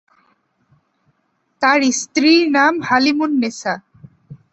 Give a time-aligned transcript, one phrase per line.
[1.61, 3.73] তার স্ত্রীর নাম হালিমুন্নেছা।